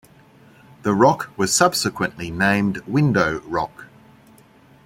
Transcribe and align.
The 0.81 0.95
rock 0.95 1.29
was 1.37 1.53
subsequently 1.53 2.31
named 2.31 2.79
Window 2.87 3.39
Rock. 3.41 3.85